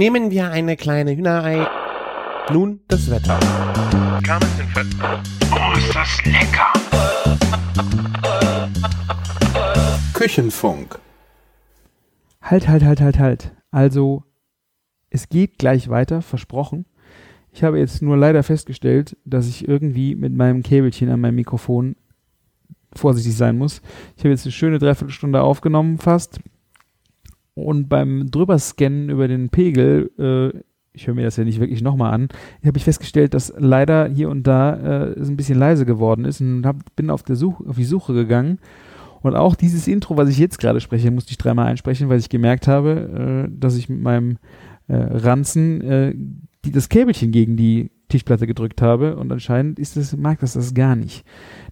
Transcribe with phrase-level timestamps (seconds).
[0.00, 1.66] Nehmen wir eine kleine Hühnerei.
[2.50, 3.38] Nun das Wetter.
[5.52, 6.72] Oh, ist das lecker!
[10.14, 10.98] Küchenfunk.
[12.40, 13.52] Halt, halt, halt, halt, halt.
[13.70, 14.24] Also,
[15.10, 16.86] es geht gleich weiter, versprochen.
[17.52, 21.94] Ich habe jetzt nur leider festgestellt, dass ich irgendwie mit meinem Käbelchen an meinem Mikrofon
[22.94, 23.82] vorsichtig sein muss.
[24.16, 26.40] Ich habe jetzt eine schöne Dreiviertelstunde aufgenommen fast.
[27.54, 30.58] Und beim drüberscannen über den Pegel, äh,
[30.92, 32.28] ich höre mir das ja nicht wirklich nochmal an,
[32.64, 36.40] habe ich festgestellt, dass leider hier und da äh, es ein bisschen leise geworden ist
[36.40, 38.58] und hab, bin auf, der Such, auf die Suche gegangen.
[39.22, 42.28] Und auch dieses Intro, was ich jetzt gerade spreche, musste ich dreimal einsprechen, weil ich
[42.28, 44.38] gemerkt habe, äh, dass ich mit meinem
[44.88, 46.14] äh, Ranzen äh,
[46.64, 50.74] die, das Käbelchen gegen die Tischplatte gedrückt habe und anscheinend ist das, mag das das
[50.74, 51.24] gar nicht.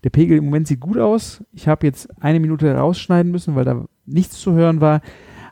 [0.05, 1.43] Der Pegel im Moment sieht gut aus.
[1.53, 5.01] Ich habe jetzt eine Minute rausschneiden müssen, weil da nichts zu hören war.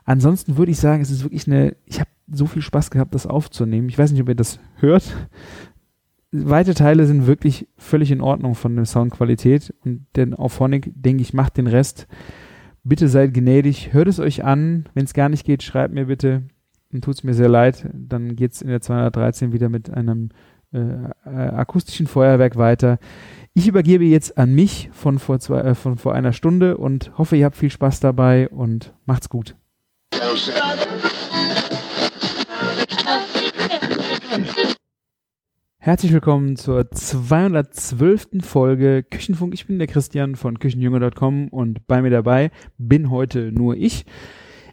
[0.07, 3.27] Ansonsten würde ich sagen, es ist wirklich eine, ich habe so viel Spaß gehabt, das
[3.27, 3.89] aufzunehmen.
[3.89, 5.03] Ich weiß nicht, ob ihr das hört.
[6.31, 11.33] Weite Teile sind wirklich völlig in Ordnung von der Soundqualität und den Auphonic, denke ich,
[11.33, 12.07] macht den Rest.
[12.85, 14.87] Bitte seid gnädig, hört es euch an.
[14.93, 16.43] Wenn es gar nicht geht, schreibt mir bitte.
[16.89, 17.89] Dann tut es mir sehr leid.
[17.93, 20.29] Dann geht es in der 213 wieder mit einem
[20.71, 20.79] äh,
[21.25, 22.97] äh, akustischen Feuerwerk weiter.
[23.53, 27.35] Ich übergebe jetzt an mich von vor, zwei, äh, von vor einer Stunde und hoffe,
[27.35, 29.57] ihr habt viel Spaß dabei und macht's gut.
[35.79, 38.27] Herzlich willkommen zur 212.
[38.41, 39.53] Folge Küchenfunk.
[39.53, 44.05] Ich bin der Christian von küchenjunge.com und bei mir dabei bin heute nur ich.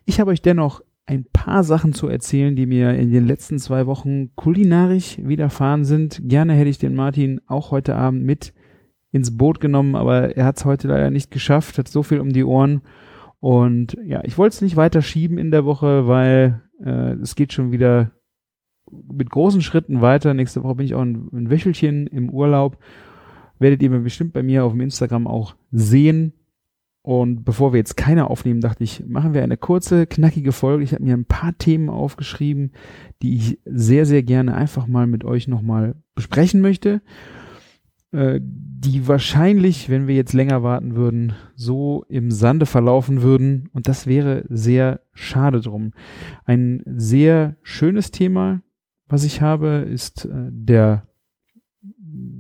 [0.07, 3.87] Ich habe euch dennoch ein paar Sachen zu erzählen, die mir in den letzten zwei
[3.87, 6.21] Wochen kulinarisch widerfahren sind.
[6.25, 8.55] Gerne hätte ich den Martin auch heute Abend mit
[9.13, 12.33] ins Boot genommen, aber er hat es heute leider nicht geschafft, hat so viel um
[12.33, 12.83] die Ohren.
[13.45, 17.53] Und ja, ich wollte es nicht weiter schieben in der Woche, weil äh, es geht
[17.53, 18.13] schon wieder
[18.91, 20.33] mit großen Schritten weiter.
[20.33, 22.79] Nächste Woche bin ich auch ein, ein Wächelchen im Urlaub.
[23.59, 26.33] Werdet ihr bestimmt bei mir auf dem Instagram auch sehen.
[27.03, 30.83] Und bevor wir jetzt keine aufnehmen, dachte ich, machen wir eine kurze, knackige Folge.
[30.83, 32.73] Ich habe mir ein paar Themen aufgeschrieben,
[33.21, 37.03] die ich sehr, sehr gerne einfach mal mit euch nochmal besprechen möchte.
[38.15, 43.71] Äh, die wahrscheinlich, wenn wir jetzt länger warten würden, so im Sande verlaufen würden.
[43.73, 45.93] Und das wäre sehr schade drum.
[46.45, 48.63] Ein sehr schönes Thema,
[49.09, 51.09] was ich habe, ist äh, der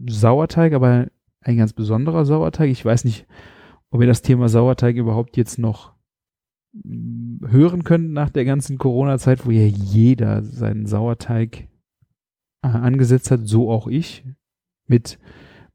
[0.06, 1.08] Sauerteig, aber
[1.40, 2.70] ein ganz besonderer Sauerteig.
[2.70, 3.26] Ich weiß nicht,
[3.90, 5.94] ob ihr das Thema Sauerteig überhaupt jetzt noch
[6.72, 11.68] mm, hören könnt nach der ganzen Corona-Zeit, wo ja jeder seinen Sauerteig
[12.62, 14.24] äh, angesetzt hat, so auch ich,
[14.86, 15.18] mit,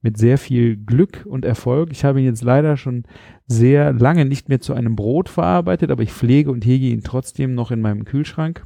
[0.01, 1.89] mit sehr viel Glück und Erfolg.
[1.91, 3.03] Ich habe ihn jetzt leider schon
[3.47, 7.53] sehr lange nicht mehr zu einem Brot verarbeitet, aber ich pflege und hege ihn trotzdem
[7.53, 8.65] noch in meinem Kühlschrank.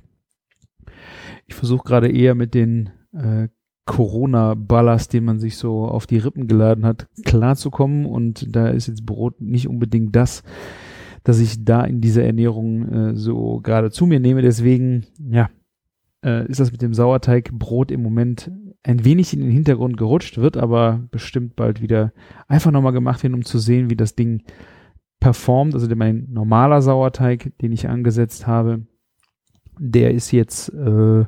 [1.47, 3.47] Ich versuche gerade eher mit den äh,
[3.85, 8.05] Corona-Ballast, den man sich so auf die Rippen geladen hat, klarzukommen.
[8.05, 10.43] Und da ist jetzt Brot nicht unbedingt das,
[11.23, 14.41] dass ich da in dieser Ernährung äh, so gerade zu mir nehme.
[14.41, 15.49] Deswegen, ja,
[16.23, 18.51] äh, ist das mit dem Sauerteigbrot im Moment
[18.83, 22.11] ein wenig in den Hintergrund gerutscht, wird aber bestimmt bald wieder
[22.47, 24.43] einfach nochmal gemacht werden, um zu sehen, wie das Ding
[25.19, 25.73] performt.
[25.73, 28.85] Also mein normaler Sauerteig, den ich angesetzt habe,
[29.79, 31.25] der ist jetzt äh,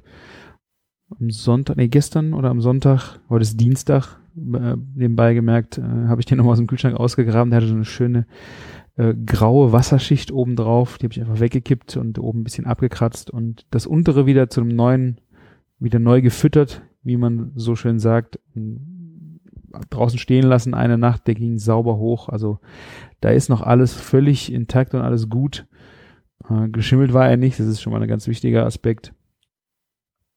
[1.19, 6.19] am Sonntag, nee, gestern oder am Sonntag, heute ist Dienstag, äh, nebenbei gemerkt, äh, habe
[6.19, 8.25] ich den nochmal aus dem Kühlschrank ausgegraben, der hatte so eine schöne
[8.97, 13.29] äh, graue Wasserschicht oben drauf, die habe ich einfach weggekippt und oben ein bisschen abgekratzt
[13.29, 15.22] und das untere wieder zu einem neuen,
[15.79, 18.39] wieder neu gefüttert, wie man so schön sagt,
[19.89, 22.59] draußen stehen lassen eine Nacht, der ging sauber hoch, also
[23.21, 25.67] da ist noch alles völlig intakt und alles gut.
[26.49, 29.13] Äh, geschimmelt war er nicht, das ist schon mal ein ganz wichtiger Aspekt.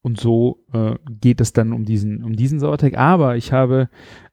[0.01, 2.97] Und so äh, geht es dann um diesen, um diesen Sauerteig.
[2.97, 3.89] Aber ich habe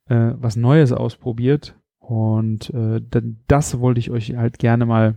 [0.07, 3.01] äh, was Neues ausprobiert und äh,
[3.49, 5.17] das wollte ich euch halt gerne mal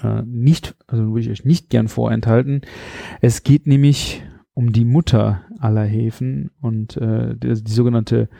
[0.00, 2.60] äh, nicht, also würde ich euch nicht gern vorenthalten.
[3.20, 4.22] Es geht nämlich
[4.56, 8.30] um die Mutter aller Hefen und äh, die, die sogenannte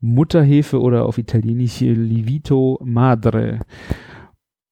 [0.00, 3.60] Mutterhefe oder auf Italienisch Livito Madre.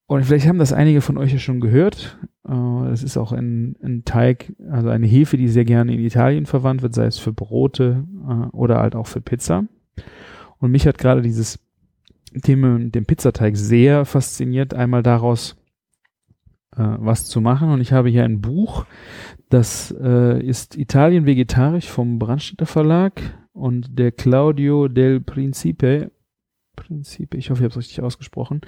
[0.07, 2.19] Und vielleicht haben das einige von euch ja schon gehört.
[2.45, 2.51] Äh,
[2.89, 6.81] das ist auch ein, ein, Teig, also eine Hefe, die sehr gerne in Italien verwandt
[6.81, 9.63] wird, sei es für Brote äh, oder halt auch für Pizza.
[10.57, 11.59] Und mich hat gerade dieses
[12.43, 15.58] Thema mit dem Pizzateig sehr fasziniert, einmal daraus äh,
[16.83, 17.69] was zu machen.
[17.69, 18.85] Und ich habe hier ein Buch,
[19.49, 23.21] das äh, ist Italien vegetarisch vom Brandstätter Verlag
[23.53, 26.11] und der Claudio del Principe,
[26.75, 28.61] Principe, ich hoffe, ich habe es richtig ausgesprochen,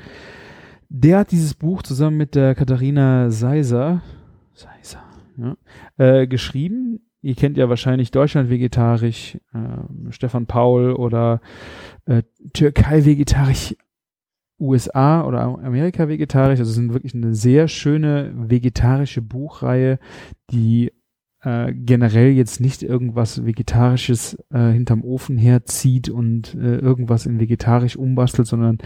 [0.89, 4.01] der hat dieses Buch zusammen mit der Katharina Seiser,
[4.53, 5.03] Seiser,
[5.37, 5.55] Ja.
[5.97, 11.39] Äh, geschrieben, ihr kennt ja wahrscheinlich Deutschland vegetarisch, äh, Stefan Paul oder
[12.05, 12.23] äh,
[12.53, 13.75] Türkei vegetarisch,
[14.61, 16.59] USA oder Amerika vegetarisch.
[16.59, 19.99] Also es sind wirklich eine sehr schöne vegetarische Buchreihe,
[20.51, 20.91] die
[21.41, 27.95] äh, generell jetzt nicht irgendwas Vegetarisches äh, hinterm Ofen herzieht und äh, irgendwas in vegetarisch
[27.95, 28.77] umbastelt, sondern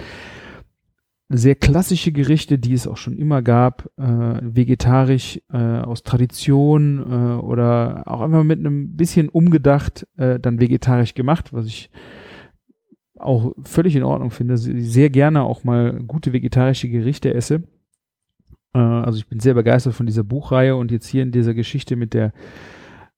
[1.28, 7.42] sehr klassische Gerichte, die es auch schon immer gab, äh, vegetarisch äh, aus Tradition äh,
[7.42, 11.90] oder auch einfach mit einem bisschen umgedacht äh, dann vegetarisch gemacht, was ich
[13.18, 14.58] auch völlig in Ordnung finde.
[14.58, 17.64] Sehr gerne auch mal gute vegetarische Gerichte esse.
[18.74, 21.96] Äh, also ich bin sehr begeistert von dieser Buchreihe und jetzt hier in dieser Geschichte
[21.96, 22.34] mit der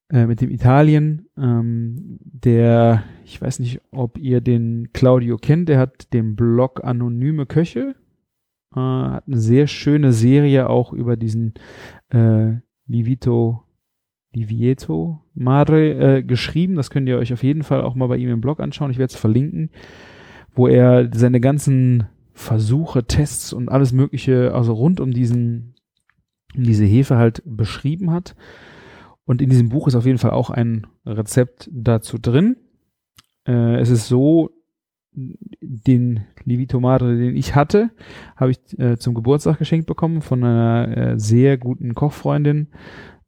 [0.09, 5.79] äh, mit dem Italien, ähm, der, ich weiß nicht, ob ihr den Claudio kennt, der
[5.79, 7.93] hat den Blog Anonyme Köche,
[8.73, 11.55] äh, hat eine sehr schöne Serie auch über diesen
[12.09, 12.53] äh,
[12.85, 13.63] Livito,
[14.37, 16.75] Livieto Madre äh, geschrieben.
[16.75, 18.91] Das könnt ihr euch auf jeden Fall auch mal bei ihm im Blog anschauen.
[18.91, 19.69] Ich werde es verlinken,
[20.53, 25.75] wo er seine ganzen Versuche, Tests und alles Mögliche, also rund um diesen,
[26.55, 28.35] um diese Hefe halt beschrieben hat.
[29.25, 32.57] Und in diesem Buch ist auf jeden Fall auch ein Rezept dazu drin.
[33.45, 34.51] Äh, es ist so,
[35.17, 37.89] den Livitomare, den ich hatte,
[38.35, 42.67] habe ich äh, zum Geburtstag geschenkt bekommen von einer äh, sehr guten Kochfreundin,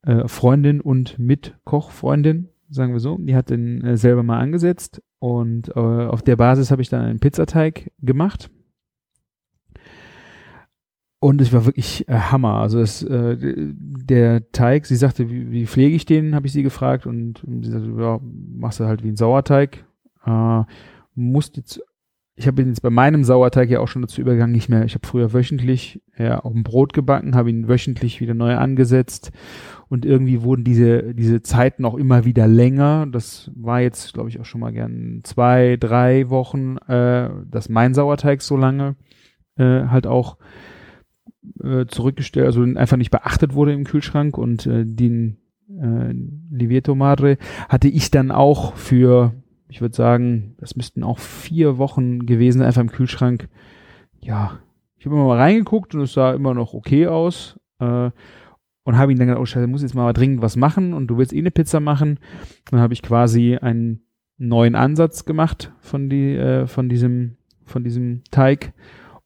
[0.04, 3.18] äh, Freundin und Mitkochfreundin, sagen wir so.
[3.18, 7.02] Die hat den äh, selber mal angesetzt und äh, auf der Basis habe ich dann
[7.02, 8.50] einen Pizzateig gemacht
[11.22, 12.56] und es war wirklich äh, Hammer.
[12.56, 16.64] Also es, äh, der Teig, sie sagte, wie, wie pflege ich den, habe ich sie
[16.64, 17.06] gefragt.
[17.06, 19.86] Und, sie sagte, ja, machst du halt wie ein Sauerteig.
[20.26, 20.64] Äh,
[21.16, 21.82] musst jetzt,
[22.40, 24.86] ich habe jetzt bei meinem Sauerteig ja auch schon dazu übergegangen, nicht mehr.
[24.86, 29.34] Ich habe früher wöchentlich ja auch ein Brot gebacken, habe ihn wöchentlich wieder neu angesetzt.
[29.90, 33.08] Und irgendwie wurden diese, diese Zeiten auch immer wieder länger.
[33.12, 37.94] Das war jetzt, glaube ich, auch schon mal gern zwei, drei Wochen, äh, dass mein
[37.94, 38.96] Sauerteig so lange
[39.58, 40.38] äh, halt auch
[41.62, 46.14] äh, zurückgestellt, also einfach nicht beachtet wurde im Kühlschrank und äh, den äh,
[46.52, 47.38] Livieto Madre
[47.68, 49.34] hatte ich dann auch für,
[49.70, 53.48] ich würde sagen, das müssten auch vier Wochen gewesen, einfach im Kühlschrank.
[54.20, 54.60] Ja,
[54.98, 57.58] ich habe immer mal reingeguckt und es sah immer noch okay aus.
[57.80, 58.10] Äh,
[58.84, 61.18] und habe ihn dann gesagt, oh scheiße, muss jetzt mal dringend was machen und du
[61.18, 62.20] willst eh eine Pizza machen.
[62.72, 64.02] Dann habe ich quasi einen
[64.38, 68.74] neuen Ansatz gemacht von die, äh, von diesem, von diesem Teig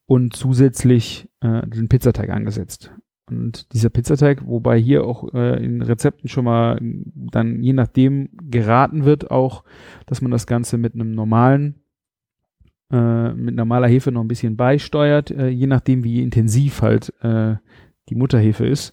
[0.04, 2.92] und zusätzlich äh, den Pizzateig angesetzt.
[3.28, 9.04] Und dieser Pizzateig, wobei hier auch äh, in Rezepten schon mal dann je nachdem geraten
[9.04, 9.64] wird, auch,
[10.06, 11.76] dass man das Ganze mit einem normalen,
[12.92, 17.56] äh, mit normaler Hefe noch ein bisschen beisteuert, äh, je nachdem wie intensiv halt äh,
[18.10, 18.92] die Mutterhefe ist,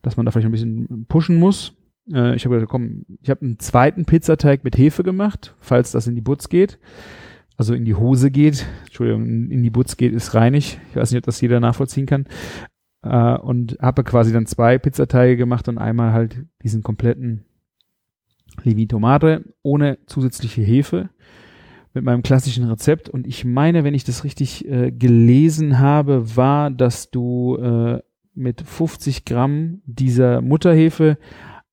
[0.00, 1.74] dass man da vielleicht ein bisschen pushen muss.
[2.10, 6.06] Äh, ich habe gesagt, komm, ich habe einen zweiten Pizzateig mit Hefe gemacht, falls das
[6.06, 6.78] in die Butz geht
[7.56, 10.78] also in die Hose geht, Entschuldigung, in die Butz geht, ist reinig.
[10.90, 12.26] Ich weiß nicht, ob das jeder nachvollziehen kann.
[13.06, 17.44] Äh, und habe quasi dann zwei Pizzateige gemacht und einmal halt diesen kompletten
[18.62, 21.10] Levito Madre ohne zusätzliche Hefe
[21.94, 23.08] mit meinem klassischen Rezept.
[23.08, 28.00] Und ich meine, wenn ich das richtig äh, gelesen habe, war, dass du äh,
[28.34, 31.18] mit 50 Gramm dieser Mutterhefe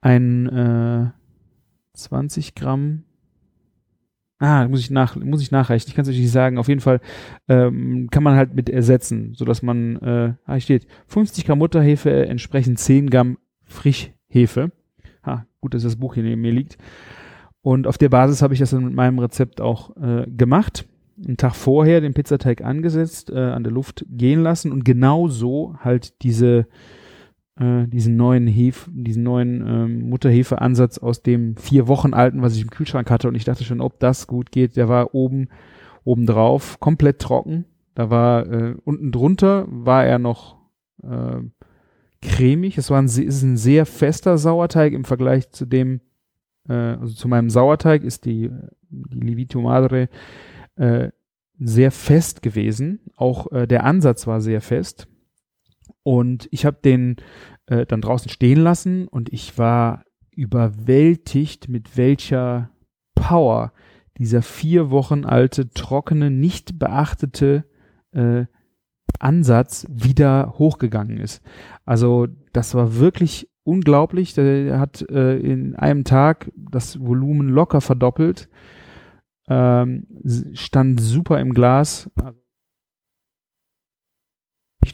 [0.02, 1.10] ein äh,
[1.94, 3.04] 20 Gramm
[4.44, 5.88] Ah, muss ich nach, muss ich nachreichen.
[5.88, 6.58] Ich kann es euch nicht sagen.
[6.58, 7.00] Auf jeden Fall
[7.48, 12.26] ähm, kann man halt mit ersetzen, so dass man, äh, ah, steht 50 Gramm Mutterhefe
[12.26, 14.74] entsprechen 10 Gramm Frischhefe.
[15.26, 16.78] Ha, gut, dass das Buch hier neben mir liegt.
[17.62, 20.90] Und auf der Basis habe ich das dann mit meinem Rezept auch äh, gemacht.
[21.26, 25.78] Einen Tag vorher den Pizzateig angesetzt, äh, an der Luft gehen lassen und genau so
[25.80, 26.68] halt diese
[27.60, 32.64] äh, diesen neuen Hef, diesen neuen ähm, Mutterhefe-Ansatz aus dem vier Wochen alten, was ich
[32.64, 34.76] im Kühlschrank hatte und ich dachte schon, ob das gut geht.
[34.76, 35.50] Der war oben,
[36.04, 37.66] oben drauf, komplett trocken.
[37.96, 40.58] Da war äh, unten drunter war er noch
[41.04, 41.42] äh,
[42.22, 42.78] cremig.
[42.78, 46.02] Es war ein, ist ein sehr fester Sauerteig im Vergleich zu dem,
[46.68, 48.50] äh, also zu meinem Sauerteig ist die,
[48.90, 50.10] die Livito Madre
[50.76, 51.10] äh,
[51.60, 53.00] sehr fest gewesen.
[53.16, 55.08] Auch äh, der Ansatz war sehr fest.
[56.04, 57.18] Und ich habe den
[57.68, 62.70] äh, dann draußen stehen lassen und ich war überwältigt, mit welcher
[63.16, 63.72] Power
[64.18, 67.66] dieser vier Wochen alte, trockene, nicht beachtete
[68.12, 68.46] äh,
[69.20, 71.42] Ansatz wieder hochgegangen ist.
[71.86, 74.34] Also das war wirklich unglaublich.
[74.34, 78.50] Der hat äh, in einem Tag das Volumen locker verdoppelt,
[79.48, 80.08] ähm,
[80.54, 82.10] stand super im Glas.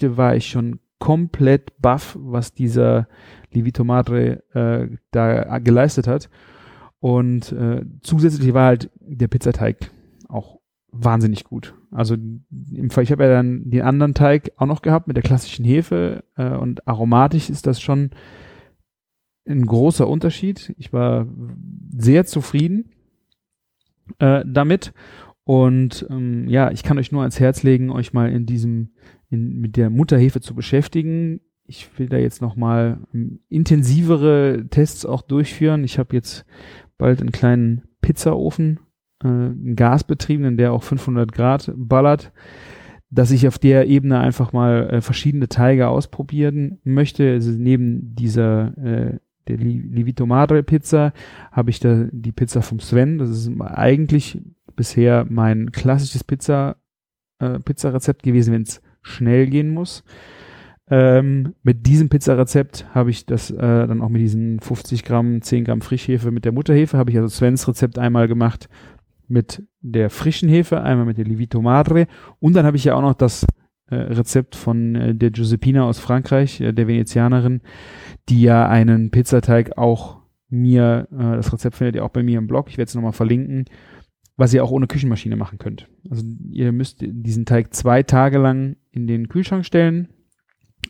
[0.02, 3.08] War ich schon komplett baff, was dieser
[3.52, 6.30] Livito Madre äh, da geleistet hat.
[7.00, 9.92] Und äh, zusätzlich war halt der Pizzateig
[10.28, 10.60] auch
[10.92, 11.74] wahnsinnig gut.
[11.92, 15.24] Also im Fall, ich habe ja dann den anderen Teig auch noch gehabt mit der
[15.24, 18.12] klassischen Hefe äh, und aromatisch ist das schon
[19.48, 20.74] ein großer Unterschied.
[20.78, 21.28] Ich war
[21.98, 22.92] sehr zufrieden
[24.20, 24.94] äh, damit
[25.44, 28.92] und ähm, ja, ich kann euch nur ans Herz legen, euch mal in diesem
[29.30, 31.42] in, mit der Mutterhefe zu beschäftigen.
[31.66, 35.84] Ich will da jetzt noch mal ähm, intensivere Tests auch durchführen.
[35.84, 36.46] Ich habe jetzt
[36.98, 38.80] bald einen kleinen Pizzaofen,
[39.24, 42.32] äh, einen gasbetriebenen, der auch 500 Grad ballert,
[43.12, 47.32] dass ich auf der Ebene einfach mal äh, verschiedene Teige ausprobieren möchte.
[47.32, 51.12] Also neben dieser äh, der Livito Madre Pizza
[51.52, 53.18] habe ich da die Pizza vom Sven.
[53.18, 54.40] Das ist eigentlich
[54.76, 56.78] bisher mein klassisches Pizza
[57.40, 60.04] äh, Pizzarezept gewesen, wenn es schnell gehen muss.
[60.92, 65.66] Ähm, mit diesem Pizzarezept habe ich das äh, dann auch mit diesen 50 Gramm, 10
[65.66, 68.70] Gramm Frischhefe mit der Mutterhefe, habe ich also Svens Rezept einmal gemacht
[69.28, 72.08] mit der frischen Hefe, einmal mit der Livito Madre.
[72.40, 73.46] Und dann habe ich ja auch noch das
[73.90, 77.62] äh, Rezept von äh, der Giuseppina aus Frankreich, äh, der Venezianerin,
[78.28, 80.18] die ja einen Pizzateig auch
[80.50, 83.14] mir, äh, das Rezept findet ihr auch bei mir im Blog, ich werde es nochmal
[83.14, 83.66] verlinken,
[84.40, 85.88] was ihr auch ohne Küchenmaschine machen könnt.
[86.10, 90.08] Also ihr müsst diesen Teig zwei Tage lang in den Kühlschrank stellen,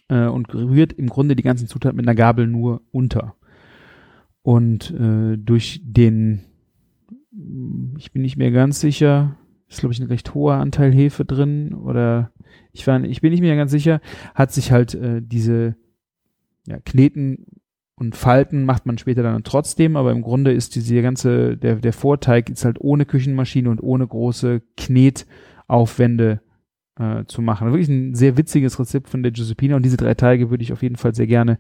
[0.10, 3.36] äh, und rührt im Grunde die ganzen Zutaten mit einer Gabel nur unter.
[4.42, 6.42] Und äh, durch den,
[7.98, 9.38] ich bin nicht mehr ganz sicher,
[9.68, 12.32] ist glaube ich ein recht hoher Anteil Hefe drin oder
[12.72, 14.02] ich war, ich bin nicht mehr ganz sicher,
[14.34, 15.76] hat sich halt äh, diese
[16.68, 17.46] ja, Kneten
[18.00, 21.94] und Falten macht man später dann trotzdem, aber im Grunde ist diese ganze, der, der
[21.94, 26.42] Vorteig ist halt ohne Küchenmaschine und ohne große Knetaufwände
[26.98, 27.72] äh, zu machen.
[27.72, 30.82] Wirklich ein sehr witziges Rezept von der Giuseppina und diese drei Teige würde ich auf
[30.82, 31.58] jeden Fall sehr gerne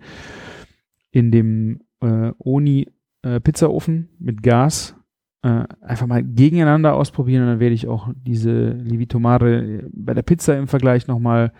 [1.11, 2.87] in dem äh, Oni
[3.23, 4.95] äh, Pizzaofen mit Gas
[5.41, 10.57] äh, einfach mal gegeneinander ausprobieren und dann werde ich auch diese Livitomare bei der Pizza
[10.57, 11.53] im Vergleich nochmal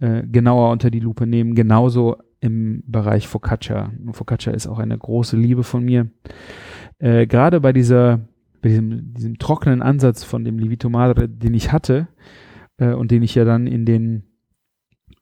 [0.00, 1.54] äh, genauer unter die Lupe nehmen.
[1.54, 3.90] Genauso im Bereich Focaccia.
[4.12, 6.10] Focaccia ist auch eine große Liebe von mir.
[6.98, 8.28] Äh, Gerade bei dieser,
[8.60, 12.06] bei diesem, diesem trockenen Ansatz von dem Livitomare, den ich hatte,
[12.76, 14.24] äh, und den ich ja dann in den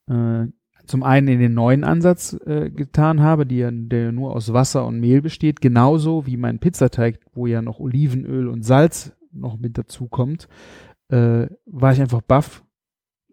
[0.08, 0.48] äh,
[0.84, 4.84] zum einen in den neuen Ansatz äh, getan habe, die ja, der nur aus Wasser
[4.84, 9.78] und Mehl besteht, genauso wie mein Pizzateig, wo ja noch Olivenöl und Salz noch mit
[9.78, 10.48] dazu kommt,
[11.08, 12.64] äh, war ich einfach baff.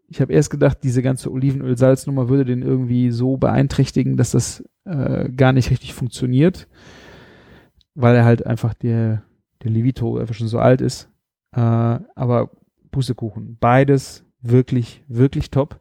[0.09, 5.29] Ich habe erst gedacht, diese ganze Olivenöl-Salz-Nummer würde den irgendwie so beeinträchtigen, dass das äh,
[5.29, 6.67] gar nicht richtig funktioniert,
[7.93, 9.23] weil er halt einfach der,
[9.63, 11.09] der Levito einfach schon so alt ist.
[11.51, 12.51] Äh, aber
[12.91, 13.57] Pustekuchen.
[13.59, 15.79] Beides wirklich, wirklich top.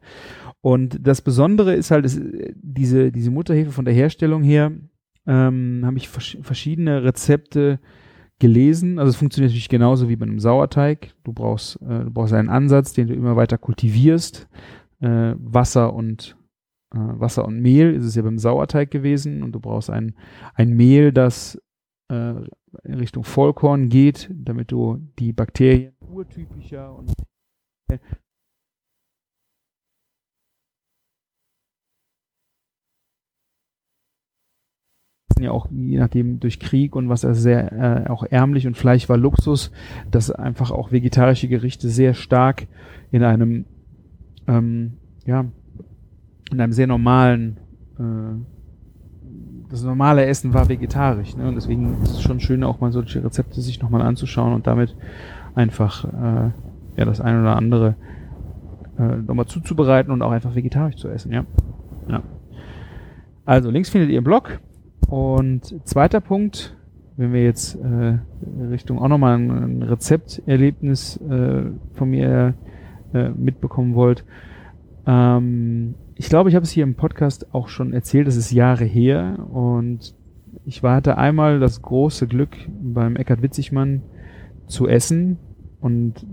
[0.61, 2.21] Und das Besondere ist halt, ist
[2.55, 4.71] diese, diese Mutterhefe von der Herstellung her,
[5.25, 7.79] ähm, habe ich vers verschiedene Rezepte
[8.39, 8.99] gelesen.
[8.99, 11.13] Also es funktioniert natürlich genauso wie bei einem Sauerteig.
[11.23, 14.47] Du brauchst, äh, du brauchst einen Ansatz, den du immer weiter kultivierst.
[15.01, 16.37] Äh, Wasser und
[16.93, 20.15] äh, Wasser und Mehl ist es ja beim Sauerteig gewesen und du brauchst ein,
[20.55, 21.61] ein Mehl, das
[22.11, 22.33] äh,
[22.83, 27.13] in Richtung Vollkorn geht, damit du die Bakterien urtypischer und
[35.43, 39.09] ja auch je nachdem durch Krieg und was er sehr äh, auch ärmlich und Fleisch
[39.09, 39.71] war Luxus,
[40.11, 42.67] dass einfach auch vegetarische Gerichte sehr stark
[43.11, 43.65] in einem
[44.47, 44.93] ähm,
[45.25, 45.45] ja
[46.51, 47.57] in einem sehr normalen
[47.99, 48.03] äh,
[49.69, 51.47] das normale Essen war vegetarisch ne?
[51.47, 54.95] und deswegen ist es schon schön auch mal solche Rezepte sich nochmal anzuschauen und damit
[55.55, 56.51] einfach äh,
[56.97, 57.95] ja das eine oder andere
[58.99, 61.45] äh, nochmal zuzubereiten und auch einfach vegetarisch zu essen, ja.
[62.09, 62.21] ja.
[63.45, 64.59] Also Links findet ihr im Blog.
[65.09, 66.77] Und zweiter Punkt,
[67.17, 68.19] wenn wir jetzt äh,
[68.69, 71.63] Richtung auch nochmal ein, ein Rezepterlebnis äh,
[71.93, 72.53] von mir
[73.13, 74.23] äh, mitbekommen wollt.
[75.07, 78.85] Ähm, ich glaube, ich habe es hier im Podcast auch schon erzählt, das ist Jahre
[78.85, 80.13] her und
[80.65, 84.03] ich hatte einmal das große Glück beim Eckhard Witzigmann
[84.67, 85.39] zu essen
[85.81, 86.25] und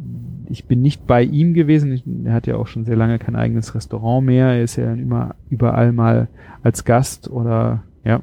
[0.51, 2.27] ich bin nicht bei ihm gewesen.
[2.27, 4.49] Er hat ja auch schon sehr lange kein eigenes Restaurant mehr.
[4.49, 6.29] Er ist ja immer überall mal
[6.63, 8.21] als Gast oder ja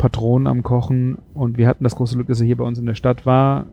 [0.00, 1.18] Patron am Kochen.
[1.34, 3.66] Und wir hatten das große Glück, dass er hier bei uns in der Stadt war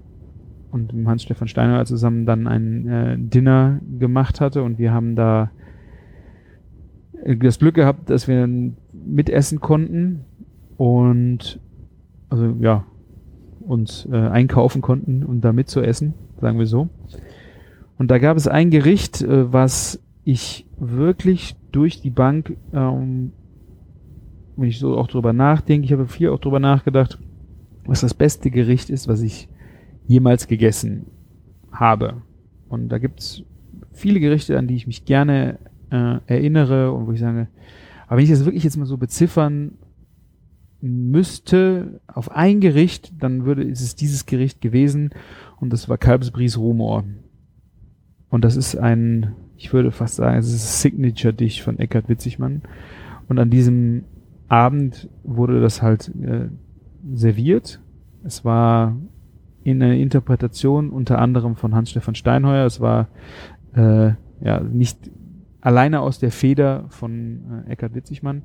[0.71, 4.61] und mit Hans-Stefan Steiner zusammen dann ein äh, Dinner gemacht hatte.
[4.61, 5.51] Und wir haben da
[7.23, 8.45] äh, das Glück gehabt, dass wir
[8.91, 10.25] mitessen konnten.
[10.75, 11.61] Und
[12.29, 12.83] also ja,
[13.61, 16.89] uns äh, einkaufen konnten und da mitzuessen, sagen wir so.
[17.97, 23.31] Und da gab es ein Gericht, äh, was ich wirklich durch die Bank, ähm,
[24.57, 27.19] wenn ich so auch drüber nachdenke, ich habe viel auch drüber nachgedacht,
[27.85, 29.47] was das beste Gericht ist, was ich
[30.07, 31.05] jemals gegessen
[31.71, 32.21] habe.
[32.67, 33.43] Und da gibt's
[33.93, 35.59] viele Gerichte, an die ich mich gerne
[35.91, 37.47] äh, erinnere und wo ich sage,
[38.07, 39.73] aber wenn ich das wirklich jetzt mal so beziffern
[40.81, 45.09] müsste auf ein Gericht, dann würde ist es dieses Gericht gewesen
[45.59, 47.03] und das war Kalbsbries Rumor.
[48.29, 52.61] Und das ist ein, ich würde fast sagen, es ist ein Signature-Dish von Eckhard Witzigmann.
[53.27, 54.03] Und an diesem
[54.49, 56.49] Abend wurde das halt äh,
[57.13, 57.81] serviert.
[58.23, 58.95] Es war
[59.63, 62.65] in einer Interpretation unter anderem von Hans-Stefan Steinheuer.
[62.65, 63.07] Es war
[63.73, 64.11] äh,
[64.41, 65.11] ja nicht
[65.61, 68.43] alleine aus der Feder von äh, Eckhard Witzigmann.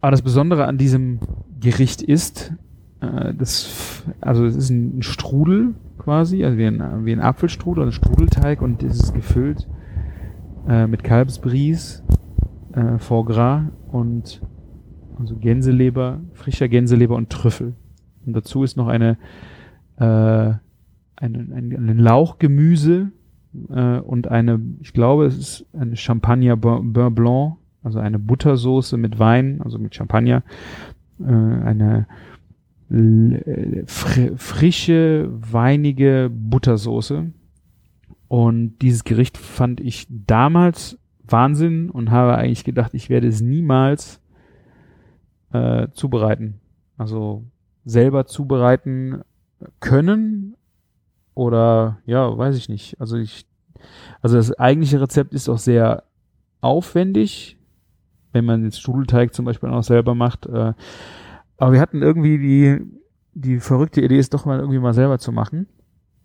[0.00, 1.20] Aber das Besondere an diesem
[1.60, 2.52] Gericht ist,
[3.00, 7.92] äh, das, also es ist ein, Strudel quasi, also wie ein, wie ein Apfelstrudel, ein
[7.92, 9.68] Strudelteig und es ist gefüllt
[10.68, 12.02] äh, mit Kalbsbries,
[12.78, 14.40] äh, Foie Gras und
[15.18, 17.74] also Gänseleber, frischer Gänseleber und Trüffel.
[18.24, 19.18] Und dazu ist noch eine,
[19.96, 20.60] äh, eine,
[21.16, 23.10] ein, ein Lauchgemüse
[23.70, 29.18] äh, und eine, ich glaube, es ist eine Champagner Beurre Blanc, also eine Buttersoße mit
[29.18, 30.42] Wein, also mit Champagner,
[31.20, 32.06] äh, eine
[33.86, 37.30] fr frische, weinige Buttersoße.
[38.28, 40.98] Und dieses Gericht fand ich damals
[41.30, 44.20] Wahnsinn und habe eigentlich gedacht, ich werde es niemals
[45.52, 46.60] äh, zubereiten.
[46.96, 47.44] Also
[47.84, 49.22] selber zubereiten
[49.80, 50.56] können
[51.34, 53.00] oder ja, weiß ich nicht.
[53.00, 53.46] Also ich,
[54.20, 56.04] also das eigentliche Rezept ist auch sehr
[56.60, 57.56] aufwendig,
[58.32, 60.46] wenn man jetzt Strudelteig zum Beispiel auch selber macht.
[60.46, 60.74] Äh,
[61.56, 62.80] aber wir hatten irgendwie die,
[63.34, 65.66] die verrückte Idee, es doch mal irgendwie mal selber zu machen.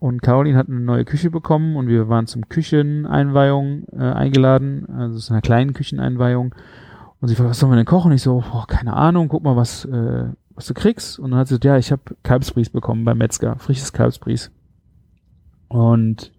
[0.03, 5.17] Und Caroline hat eine neue Küche bekommen und wir waren zum Kücheneinweihung äh, eingeladen, also
[5.17, 6.53] zu einer kleinen Kücheneinweihung.
[7.21, 8.11] Und sie fragt, was sollen wir denn kochen?
[8.11, 11.19] ich so, boah, keine Ahnung, guck mal, was, äh, was du kriegst.
[11.19, 14.51] Und dann hat sie gesagt, ja, ich habe Kalbsbries bekommen beim Metzger, frisches Kalbsbries.
[15.69, 16.33] Und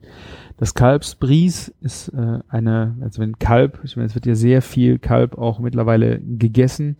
[0.58, 4.98] das Kalbsbries ist äh, eine, also wenn Kalb, ich meine, es wird ja sehr viel
[4.98, 6.98] Kalb auch mittlerweile gegessen.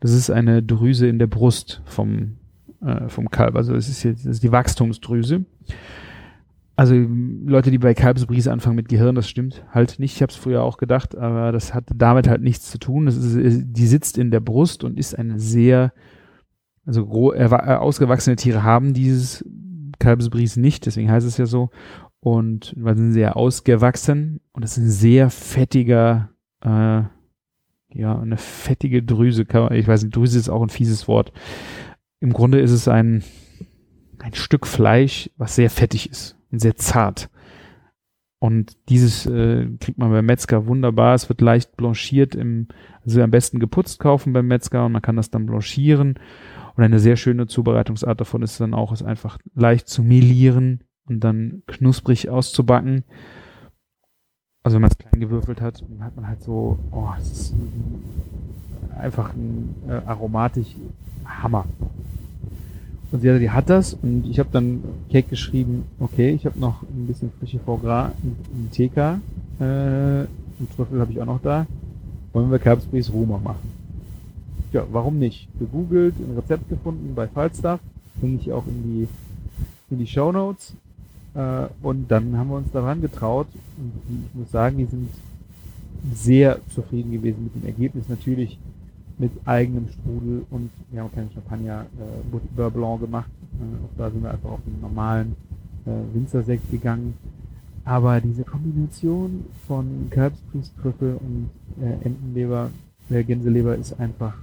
[0.00, 2.38] Das ist eine Drüse in der Brust vom,
[2.80, 3.54] äh, vom Kalb.
[3.54, 5.44] Also es ist jetzt das ist die Wachstumsdrüse.
[6.76, 10.14] Also Leute, die bei Kalbsbries anfangen mit Gehirn, das stimmt halt nicht.
[10.14, 13.06] Ich habe es früher auch gedacht, aber das hat damit halt nichts zu tun.
[13.06, 15.94] Ist, die sitzt in der Brust und ist eine sehr,
[16.84, 19.42] also äh, ausgewachsene Tiere haben dieses
[19.98, 21.70] Kalbsbries nicht, deswegen heißt es ja so
[22.20, 26.28] und weil sind sehr ausgewachsen und das ist ein sehr fettiger,
[26.60, 27.04] äh,
[27.94, 29.46] ja, eine fettige Drüse.
[29.70, 31.32] Ich weiß nicht, Drüse ist auch ein fieses Wort.
[32.20, 33.24] Im Grunde ist es ein,
[34.18, 37.30] ein Stück Fleisch, was sehr fettig ist sehr zart.
[38.38, 41.14] Und dieses äh, kriegt man beim Metzger wunderbar.
[41.14, 42.68] Es wird leicht blanchiert im,
[43.04, 46.18] also am besten geputzt kaufen beim Metzger und man kann das dann blanchieren.
[46.76, 51.20] Und eine sehr schöne Zubereitungsart davon ist dann auch, es einfach leicht zu melieren und
[51.20, 53.04] dann knusprig auszubacken.
[54.62, 57.54] Also wenn man es klein gewürfelt hat, dann hat man halt so, oh, es ist
[58.98, 60.76] einfach ein äh, aromatisch
[61.24, 61.64] Hammer.
[63.12, 66.58] Und sie hat, die hat das und ich habe dann Cake geschrieben, okay, ich habe
[66.58, 69.20] noch ein bisschen frische Foie Gras im TK
[69.60, 70.26] äh,
[70.58, 71.66] und Trüffel habe ich auch noch da.
[72.32, 73.70] Wollen wir Kalbsbries Roma machen?
[74.72, 75.48] Ja, warum nicht?
[75.58, 77.80] Gegoogelt, ein Rezept gefunden bei Falstaff,
[78.20, 79.08] bringe ich auch in die
[79.90, 80.74] in die Show Notes
[81.34, 83.46] äh, und dann haben wir uns daran getraut.
[83.76, 85.08] Und ich muss sagen, die sind
[86.12, 88.08] sehr zufrieden gewesen mit dem Ergebnis.
[88.08, 88.58] Natürlich
[89.18, 93.30] mit eigenem Strudel und wir haben keinen Champagner äh, Beurre Blanc gemacht.
[93.60, 95.36] Äh, auch da sind wir einfach auf den normalen
[95.86, 97.14] äh, Winzersekt gegangen.
[97.84, 101.50] Aber diese Kombination von Kalbspriesttrüffel und
[101.80, 102.70] äh, Entenleber,
[103.10, 104.34] äh, Gänseleber ist einfach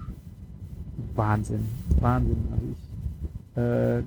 [1.15, 1.65] Wahnsinn.
[1.99, 2.37] Wahnsinn.
[2.51, 4.03] Also ich äh,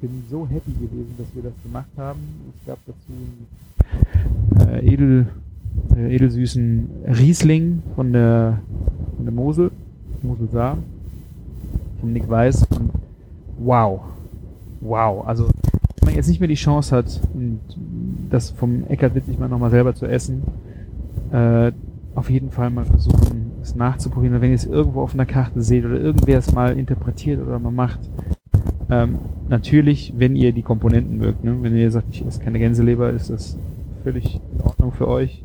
[0.00, 2.20] bin so happy gewesen, dass wir das gemacht haben.
[2.56, 3.12] Es gab dazu
[4.58, 5.26] einen äh, edel,
[5.94, 8.60] äh, edelsüßen Riesling von der,
[9.20, 9.70] von der Mosel,
[10.22, 10.78] Mosel Saar,
[12.00, 12.90] von Nick Weiß und
[13.58, 14.00] wow,
[14.80, 17.20] wow, also wenn man jetzt nicht mehr die Chance hat,
[18.30, 20.42] das vom Eckert Witzig mal nochmal selber zu essen,
[21.32, 21.70] äh,
[22.14, 24.40] auf jeden Fall mal versuchen, es nachzuprobieren.
[24.40, 27.70] Wenn ihr es irgendwo auf einer Karte seht oder irgendwer es mal interpretiert oder mal
[27.70, 28.00] macht,
[28.88, 29.18] ähm,
[29.50, 31.58] natürlich, wenn ihr die Komponenten mögt, ne?
[31.60, 33.58] wenn ihr sagt, ich esse keine Gänseleber, ist das
[34.02, 35.44] völlig in Ordnung für euch.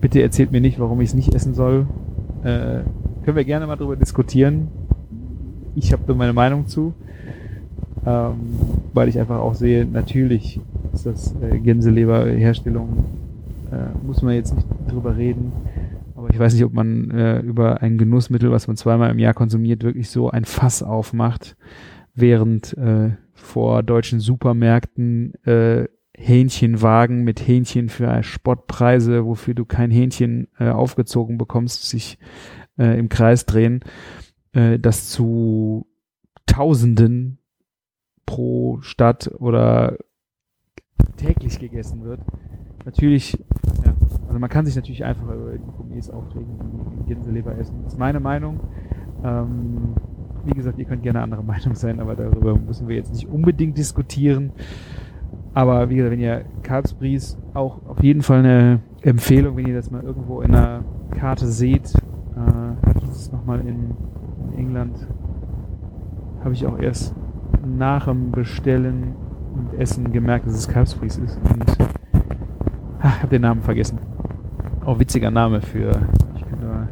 [0.00, 1.86] Bitte erzählt mir nicht, warum ich es nicht essen soll.
[2.44, 2.82] Äh,
[3.24, 4.68] können wir gerne mal drüber diskutieren.
[5.74, 6.94] Ich habe da meine Meinung zu,
[8.06, 8.36] ähm,
[8.92, 10.60] weil ich einfach auch sehe, natürlich
[10.92, 13.04] ist das äh, Gänseleberherstellung
[13.70, 15.52] äh, muss man jetzt nicht drüber reden.
[16.16, 19.34] Aber ich weiß nicht, ob man äh, über ein Genussmittel, was man zweimal im Jahr
[19.34, 21.56] konsumiert, wirklich so ein Fass aufmacht,
[22.14, 30.48] während äh, vor deutschen Supermärkten äh, Hähnchenwagen mit Hähnchen für Spottpreise, wofür du kein Hähnchen
[30.58, 32.18] äh, aufgezogen bekommst, sich
[32.78, 33.80] äh, im Kreis drehen,
[34.52, 35.86] äh, das zu
[36.46, 37.38] Tausenden
[38.26, 39.96] pro Stadt oder
[41.16, 42.20] täglich gegessen wird.
[42.84, 43.38] Natürlich,
[43.84, 43.94] ja,
[44.26, 46.58] also man kann sich natürlich einfach über die Gourmets aufregen,
[46.98, 47.82] die Gänseleber essen.
[47.84, 48.60] Das ist meine Meinung.
[49.22, 49.94] Ähm,
[50.44, 53.76] wie gesagt, ihr könnt gerne anderer Meinung sein, aber darüber müssen wir jetzt nicht unbedingt
[53.76, 54.52] diskutieren.
[55.52, 59.90] Aber wie gesagt, wenn ihr Kalbsbries auch auf jeden Fall eine Empfehlung, wenn ihr das
[59.90, 61.92] mal irgendwo in einer Karte seht.
[62.46, 63.94] Äh, es nochmal in,
[64.52, 64.96] in England.
[66.42, 67.14] Habe ich auch erst
[67.66, 69.14] nach dem Bestellen
[69.54, 71.38] und Essen gemerkt, dass es Kalbsbries ist.
[71.38, 71.78] Und ich
[73.02, 73.98] habe den Namen vergessen.
[74.84, 75.90] Auch witziger Name für.
[76.36, 76.88] Ich könnte mal.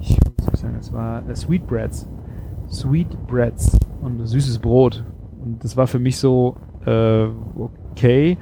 [0.00, 0.18] Ich
[0.50, 2.08] muss sagen, es war äh, Sweetbreads.
[2.68, 5.04] Sweetbreads und süßes Brot.
[5.42, 8.36] Und das war für mich so äh, okay.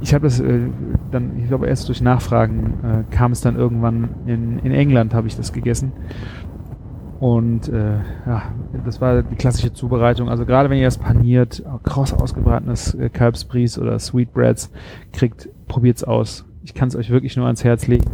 [0.00, 0.60] Ich habe das äh,
[1.10, 5.26] dann, ich glaube erst durch Nachfragen äh, kam es dann irgendwann in, in England habe
[5.26, 5.92] ich das gegessen.
[7.20, 8.42] Und äh, ja,
[8.84, 10.28] das war die klassische Zubereitung.
[10.28, 14.70] Also gerade wenn ihr das paniert, kross ausgebratenes äh, Kalbsbries oder Sweetbreads
[15.12, 16.44] kriegt, probiert's aus.
[16.62, 18.08] Ich kann es euch wirklich nur ans Herz legen.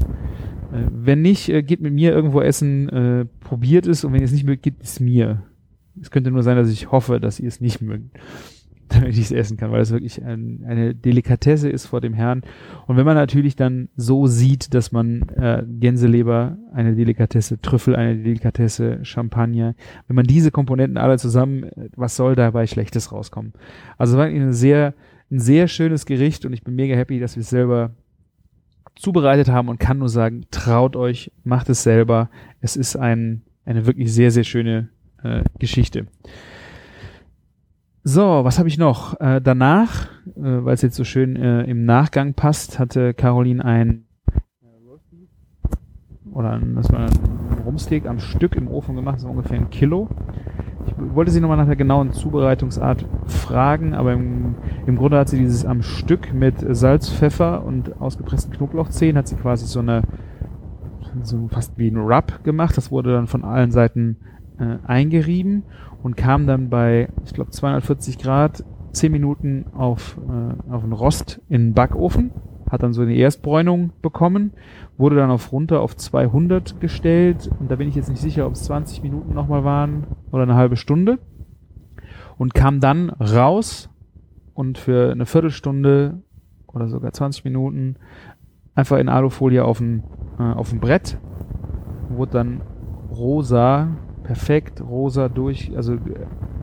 [0.73, 4.27] Äh, wenn nicht, äh, geht mit mir irgendwo essen, äh, probiert es und wenn ihr
[4.27, 5.43] es nicht mögt, gebt es mir.
[6.01, 8.19] Es könnte nur sein, dass ich hoffe, dass ihr es nicht mögt,
[8.89, 12.43] damit ich es essen kann, weil es wirklich ein, eine Delikatesse ist vor dem Herrn.
[12.87, 18.17] Und wenn man natürlich dann so sieht, dass man äh, Gänseleber eine Delikatesse, Trüffel eine
[18.17, 19.75] Delikatesse, Champagner,
[20.07, 23.53] wenn man diese Komponenten alle zusammen, äh, was soll dabei Schlechtes rauskommen?
[23.99, 24.95] Also war ein sehr,
[25.31, 27.93] ein sehr schönes Gericht und ich bin mega happy, dass wir es selber
[28.97, 32.31] zubereitet haben und kann nur sagen, traut euch, macht es selber.
[32.61, 34.89] Es ist ein, eine wirklich sehr, sehr schöne
[35.23, 36.07] äh, Geschichte.
[38.07, 39.19] So, was habe ich noch?
[39.19, 44.05] Äh, danach, äh, weil es jetzt so schön äh, im Nachgang passt, hatte Caroline ein
[46.31, 50.11] oder ein, das war ein Rumsteak am Stück im Ofen gemacht, war ungefähr ein Kilo.
[50.87, 55.39] Ich wollte sie nochmal nach der genauen Zubereitungsart fragen, aber im, im Grunde hat sie
[55.39, 60.03] dieses am Stück mit Salz, Pfeffer und ausgepressten Knoblauchzehen, hat sie quasi so eine,
[61.23, 62.77] so fast wie ein Rub gemacht.
[62.77, 64.19] Das wurde dann von allen Seiten
[64.59, 65.65] äh, eingerieben
[66.03, 71.41] und kam dann bei, ich glaube, 240 Grad 10 Minuten auf, äh, auf einen Rost
[71.49, 72.31] in den Backofen,
[72.71, 74.53] hat dann so eine Erstbräunung bekommen
[74.97, 78.55] wurde dann auf runter auf 200 gestellt und da bin ich jetzt nicht sicher, ob
[78.55, 81.19] es 20 Minuten nochmal waren oder eine halbe Stunde
[82.37, 83.91] und kam dann raus
[84.55, 86.23] und für eine Viertelstunde
[86.69, 87.97] oder sogar 20 Minuten
[88.75, 90.05] einfach in Alufolie auf dem,
[90.39, 91.19] äh, auf Brett,
[92.09, 92.61] wurde dann
[93.11, 95.97] rosa, perfekt rosa durch, also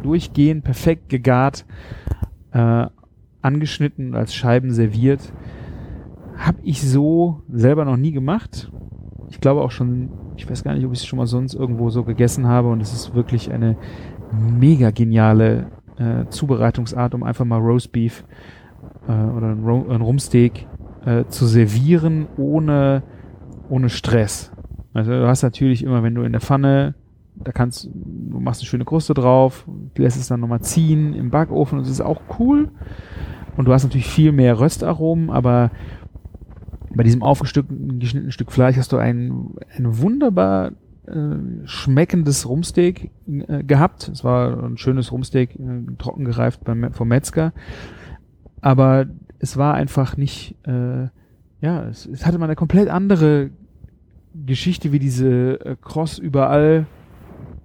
[0.04, 1.65] durchgehend perfekt gegart,
[2.52, 2.88] äh,
[3.41, 5.32] angeschnitten als Scheiben serviert
[6.41, 8.71] habe ich so selber noch nie gemacht.
[9.30, 11.89] Ich glaube auch schon, ich weiß gar nicht, ob ich es schon mal sonst irgendwo
[11.89, 13.78] so gegessen habe und es ist wirklich eine
[14.32, 18.26] mega geniale äh, Zubereitungsart, um einfach mal Roastbeef
[19.08, 20.67] äh, oder ein, Ro ein Rumsteak
[21.06, 23.04] äh, zu servieren ohne,
[23.69, 24.52] ohne Stress.
[24.93, 26.95] Also du hast natürlich immer, wenn du in der Pfanne,
[27.43, 31.80] da kannst du machst eine schöne Kruste drauf, lässt es dann nochmal ziehen im Backofen
[31.80, 32.69] und es ist auch cool.
[33.58, 35.71] Und du hast natürlich viel mehr Röstaromen, aber
[36.95, 40.71] bei diesem aufgestückten, geschnittenen Stück Fleisch hast du ein, ein wunderbar
[41.08, 44.10] äh, schmeckendes Rumsteak äh, gehabt.
[44.10, 47.54] Es war ein schönes Rumsteak, äh, trocken gereift beim, vom Metzger.
[48.62, 49.06] Aber
[49.39, 51.08] es war einfach nicht, äh,
[51.62, 53.51] ja, es, es hatte mal eine komplett andere
[54.34, 56.86] Geschichte wie diese äh, Cross überall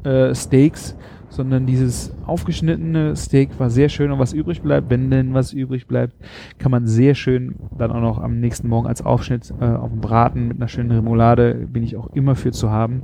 [0.05, 0.97] äh, Steaks,
[1.29, 5.87] sondern dieses aufgeschnittene Steak war sehr schön und was übrig bleibt, wenn denn was übrig
[5.87, 6.15] bleibt,
[6.59, 10.01] kann man sehr schön dann auch noch am nächsten Morgen als Aufschnitt äh, auf dem
[10.01, 13.03] Braten mit einer schönen Remoulade bin ich auch immer für zu haben.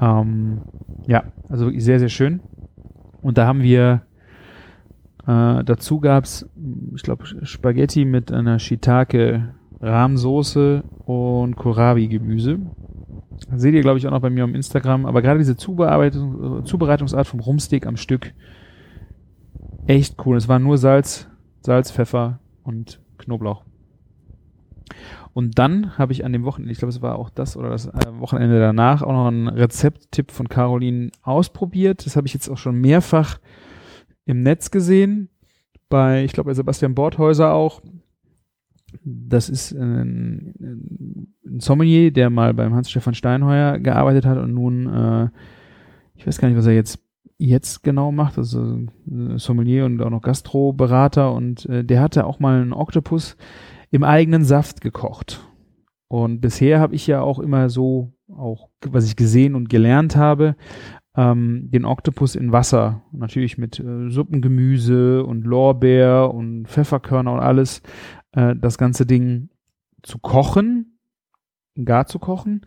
[0.00, 0.60] Ähm,
[1.06, 2.40] ja, also wirklich sehr, sehr schön.
[3.20, 4.02] Und da haben wir
[5.26, 6.48] äh, dazu gab's,
[6.94, 12.60] ich glaube, Spaghetti mit einer Shiitake Rahmsoße und Kohlrabi-Gemüse.
[13.54, 15.06] Seht ihr, glaube ich, auch noch bei mir am Instagram.
[15.06, 18.32] Aber gerade diese Zubereitung, Zubereitungsart vom Rumsteak am Stück,
[19.86, 20.36] echt cool.
[20.36, 21.28] Es war nur Salz,
[21.60, 23.64] Salz, Pfeffer und Knoblauch.
[25.34, 27.86] Und dann habe ich an dem Wochenende, ich glaube, es war auch das oder das
[27.86, 32.04] äh, Wochenende danach, auch noch einen Rezepttipp von Caroline ausprobiert.
[32.06, 33.38] Das habe ich jetzt auch schon mehrfach
[34.24, 35.28] im Netz gesehen.
[35.88, 37.82] bei, ich glaube, bei Sebastian Borthäuser auch.
[39.04, 45.28] Das ist ein, ein Sommelier, der mal beim Hans-Stefan Steinheuer gearbeitet hat und nun, äh,
[46.14, 47.00] ich weiß gar nicht, was er jetzt
[47.38, 48.80] jetzt genau macht, also
[49.36, 53.36] Sommelier und auch noch Gastroberater und äh, der hatte auch mal einen Oktopus
[53.90, 55.40] im eigenen Saft gekocht.
[56.08, 60.56] Und bisher habe ich ja auch immer so, auch was ich gesehen und gelernt habe,
[61.16, 67.82] ähm, den Oktopus in Wasser, natürlich mit äh, Suppengemüse und Lorbeer und Pfefferkörner und alles,
[68.32, 69.50] äh, das ganze Ding
[70.02, 70.98] zu kochen,
[71.84, 72.62] gar zu kochen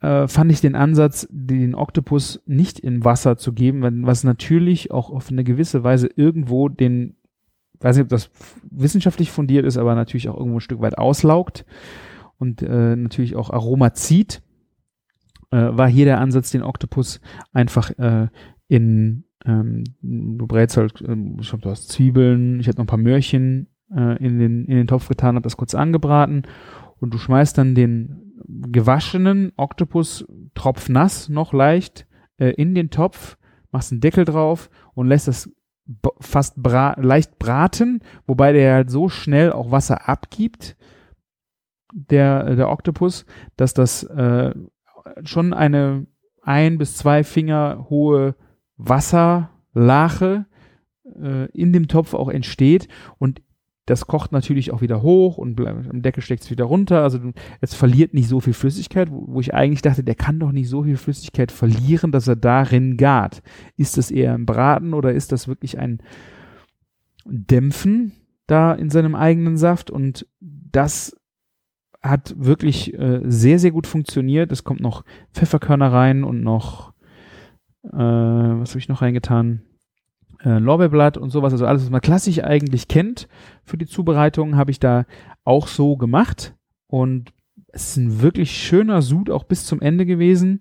[0.00, 5.10] äh, fand ich den Ansatz, den Oktopus nicht in Wasser zu geben, was natürlich auch
[5.10, 7.16] auf eine gewisse Weise irgendwo den,
[7.80, 8.30] weiß nicht, ob das
[8.70, 11.64] wissenschaftlich fundiert ist, aber natürlich auch irgendwo ein Stück weit auslaugt
[12.38, 14.42] und äh, natürlich auch Aroma zieht,
[15.50, 17.20] äh, war hier der Ansatz, den Oktopus
[17.52, 18.28] einfach äh,
[18.68, 22.88] in ähm, du brätst halt, ähm, ich glaube, du hast Zwiebeln, ich hätte noch ein
[22.88, 26.42] paar Möhrchen äh, in, den, in den Topf getan, hab das kurz angebraten
[27.00, 32.06] und du schmeißt dann den gewaschenen Oktopus tropfnass noch leicht
[32.38, 33.36] äh, in den Topf,
[33.70, 35.50] machst einen Deckel drauf und lässt das
[36.20, 40.76] fast bra leicht braten, wobei der halt so schnell auch Wasser abgibt,
[41.92, 43.24] der, der Oktopus,
[43.56, 44.52] dass das äh,
[45.22, 46.06] schon eine
[46.42, 48.36] ein bis zwei Finger hohe
[48.76, 50.46] Wasserlache
[51.04, 53.42] äh, in dem Topf auch entsteht und
[53.86, 57.02] das kocht natürlich auch wieder hoch und am Deckel steckt es wieder runter.
[57.02, 57.20] Also
[57.60, 60.68] es verliert nicht so viel Flüssigkeit, wo, wo, ich eigentlich dachte, der kann doch nicht
[60.68, 63.42] so viel Flüssigkeit verlieren, dass er darin gart.
[63.76, 66.02] Ist das eher ein Braten oder ist das wirklich ein
[67.24, 68.12] Dämpfen
[68.48, 69.90] da in seinem eigenen Saft?
[69.90, 71.16] Und das
[72.02, 74.50] hat wirklich äh, sehr, sehr gut funktioniert.
[74.50, 76.92] Es kommt noch Pfefferkörner rein und noch,
[77.84, 79.62] äh, was habe ich noch reingetan?
[80.44, 83.28] Äh, Lorbeerblatt und sowas, also alles, was man klassisch eigentlich kennt
[83.64, 85.04] für die Zubereitung, habe ich da
[85.44, 86.54] auch so gemacht.
[86.88, 87.32] Und
[87.68, 90.60] es ist ein wirklich schöner Sud auch bis zum Ende gewesen.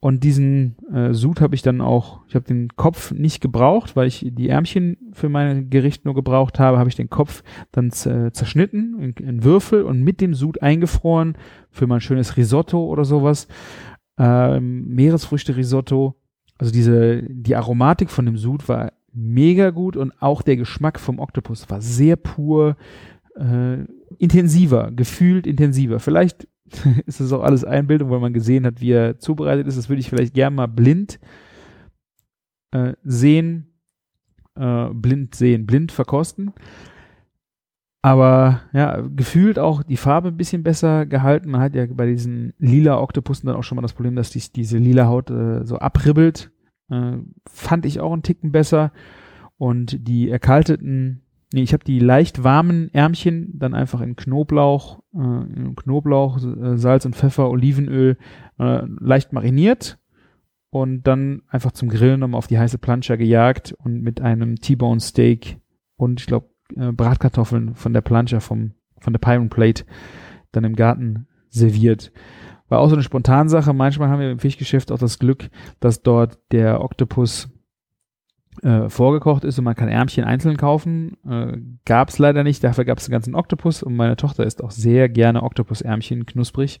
[0.00, 4.06] Und diesen äh, Sud habe ich dann auch, ich habe den Kopf nicht gebraucht, weil
[4.06, 7.42] ich die Ärmchen für mein Gericht nur gebraucht habe, habe ich den Kopf
[7.72, 11.38] dann zerschnitten in, in, Würfel und mit dem Sud eingefroren
[11.70, 13.48] für mein schönes Risotto oder sowas.
[14.18, 16.16] Ähm, Meeresfrüchte-Risotto
[16.58, 21.18] also diese, die Aromatik von dem Sud war mega gut und auch der Geschmack vom
[21.18, 22.76] Oktopus war sehr pur,
[23.36, 23.84] äh,
[24.18, 26.00] intensiver, gefühlt intensiver.
[26.00, 26.48] Vielleicht
[27.06, 29.78] ist das auch alles Einbildung, weil man gesehen hat, wie er zubereitet ist.
[29.78, 31.20] Das würde ich vielleicht gern mal blind
[32.72, 33.66] äh, sehen,
[34.56, 36.52] äh, blind sehen, blind verkosten.
[38.04, 41.50] Aber ja, gefühlt auch die Farbe ein bisschen besser gehalten.
[41.50, 44.42] Man hat ja bei diesen lila Oktopussen dann auch schon mal das Problem, dass die,
[44.54, 46.50] diese lila Haut äh, so abribbelt.
[46.90, 47.16] Äh,
[47.48, 48.92] fand ich auch einen Ticken besser.
[49.56, 51.22] Und die erkalteten,
[51.54, 56.76] nee, ich habe die leicht warmen Ärmchen dann einfach in Knoblauch, äh, in Knoblauch, äh,
[56.76, 58.18] Salz und Pfeffer, Olivenöl
[58.58, 59.98] äh, leicht mariniert
[60.68, 65.00] und dann einfach zum Grillen nochmal auf die heiße Plancha gejagt und mit einem T-Bone
[65.00, 65.58] Steak
[65.96, 69.84] und ich glaube äh, Bratkartoffeln von der Plancha vom, von der Pyron Plate
[70.52, 72.12] dann im Garten serviert.
[72.68, 73.72] War auch so eine Spontansache.
[73.72, 75.50] Manchmal haben wir im Fischgeschäft auch das Glück,
[75.80, 77.50] dass dort der Oktopus
[78.62, 81.16] äh, vorgekocht ist und man kann Ärmchen einzeln kaufen.
[81.28, 82.64] Äh, gab es leider nicht.
[82.64, 86.80] Dafür gab es den ganzen Oktopus und meine Tochter isst auch sehr gerne Oktopus-Ärmchen knusprig.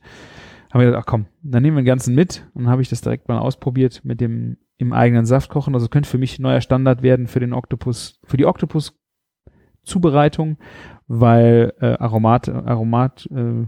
[0.72, 3.00] Haben wir gesagt, ach komm, dann nehmen wir den ganzen mit und habe ich das
[3.00, 5.74] direkt mal ausprobiert mit dem im eigenen Saft kochen.
[5.74, 8.98] Also könnte für mich neuer Standard werden für den Oktopus, für die Oktopus
[9.84, 10.56] Zubereitung,
[11.06, 13.66] weil äh, Aromat, Aromat, äh,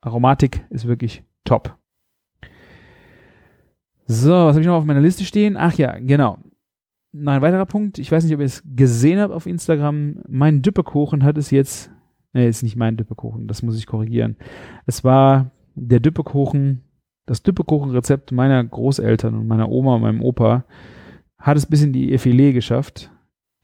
[0.00, 1.76] Aromatik ist wirklich top.
[4.06, 5.56] So, was habe ich noch auf meiner Liste stehen?
[5.56, 6.38] Ach ja, genau.
[7.12, 7.98] Noch ein weiterer Punkt.
[7.98, 10.22] Ich weiß nicht, ob ihr es gesehen habt auf Instagram.
[10.28, 11.90] Mein Düppekuchen hat es jetzt.
[12.32, 14.36] Ne, ist nicht mein Düppekuchen, das muss ich korrigieren.
[14.86, 16.82] Es war der Düppekuchen,
[17.26, 20.64] das Düppekuchenrezept meiner Großeltern und meiner Oma und meinem Opa
[21.38, 23.10] hat es bis in die Effilé geschafft.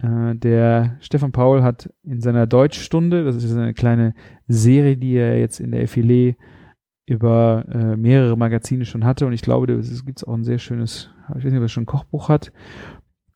[0.02, 4.14] Äh, der Stefan Paul hat in seiner Deutschstunde, das ist eine kleine
[4.48, 6.37] Serie, die er jetzt in der FILE
[7.06, 11.11] über äh, mehrere Magazine schon hatte und ich glaube, es gibt auch ein sehr schönes,
[11.30, 12.52] ich weiß nicht, ob er schon ein Kochbuch hat,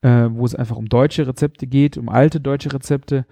[0.02, 3.26] äh, wo es einfach um deutsche Rezepte geht, um alte deutsche Rezepte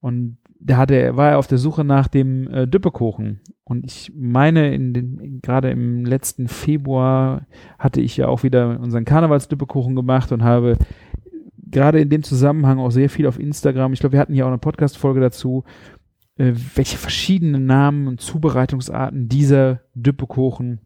[0.00, 3.40] und da hatte er, war er auf der Suche nach dem äh, Düppekuchen.
[3.64, 7.46] Und ich meine, in den, gerade im letzten Februar
[7.78, 10.78] hatte ich ja auch wieder unseren Karnevalsdüppekuchen gemacht und habe
[11.74, 13.92] gerade in dem Zusammenhang auch sehr viel auf Instagram.
[13.92, 15.64] Ich glaube, wir hatten hier auch eine Podcast-Folge dazu,
[16.38, 20.80] äh, welche verschiedenen Namen und Zubereitungsarten dieser Düppekuchen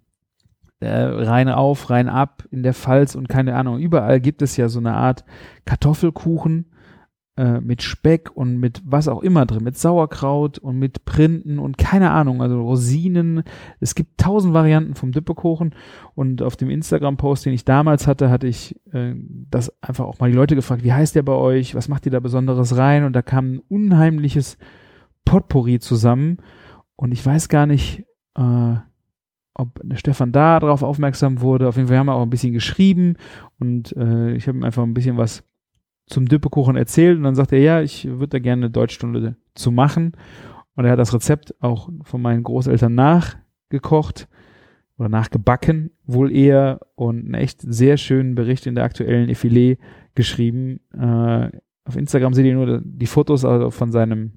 [0.80, 3.78] äh, rein auf, rein ab in der Pfalz und keine Ahnung.
[3.78, 5.24] Überall gibt es ja so eine Art
[5.64, 6.66] Kartoffelkuchen,
[7.38, 11.78] äh, mit Speck und mit was auch immer drin, mit Sauerkraut und mit Printen und
[11.78, 13.44] keine Ahnung, also Rosinen.
[13.78, 15.72] Es gibt tausend Varianten vom Dippekuchen
[16.16, 19.14] und auf dem Instagram-Post, den ich damals hatte, hatte ich äh,
[19.50, 22.12] das einfach auch mal die Leute gefragt, wie heißt der bei euch, was macht ihr
[22.12, 24.58] da Besonderes rein und da kam ein unheimliches
[25.24, 26.38] Potpourri zusammen
[26.96, 28.04] und ich weiß gar nicht,
[28.36, 28.74] äh,
[29.54, 31.68] ob Stefan da drauf aufmerksam wurde.
[31.68, 33.14] Auf jeden Fall haben wir auch ein bisschen geschrieben
[33.60, 35.44] und äh, ich habe ihm einfach ein bisschen was
[36.08, 39.70] zum Düppekuchen erzählt und dann sagt er, ja, ich würde da gerne eine Deutschstunde zu
[39.70, 40.12] machen.
[40.74, 44.28] Und er hat das Rezept auch von meinen Großeltern nachgekocht
[44.96, 49.78] oder nachgebacken, wohl eher, und einen echt sehr schönen Bericht in der aktuellen Effilé
[50.14, 50.80] geschrieben.
[50.92, 51.50] Äh,
[51.84, 54.32] auf Instagram seht ihr nur die Fotos also von seinem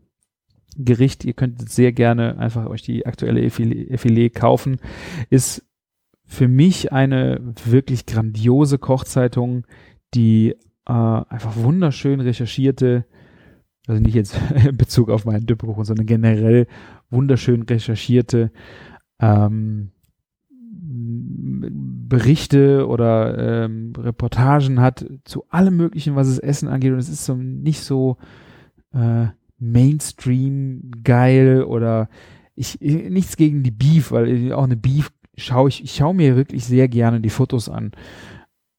[0.77, 1.25] Gericht.
[1.25, 4.77] Ihr könnt sehr gerne einfach euch die aktuelle Effilé kaufen.
[5.29, 5.65] Ist
[6.25, 9.65] für mich eine wirklich grandiose Kochzeitung,
[10.13, 10.55] die
[10.87, 13.05] äh, einfach wunderschön recherchierte,
[13.87, 16.67] also nicht jetzt in Bezug auf meinen Düppelkuchen, sondern generell
[17.09, 18.51] wunderschön recherchierte
[19.19, 19.91] ähm,
[22.11, 26.91] Berichte oder ähm, Reportagen hat zu allem Möglichen, was das Essen angeht.
[26.91, 28.17] Und es ist so nicht so
[28.93, 29.27] äh,
[29.59, 32.09] Mainstream geil oder
[32.55, 36.65] ich nichts gegen die Beef, weil auch eine Beef schaue ich, ich schaue mir wirklich
[36.65, 37.91] sehr gerne die Fotos an.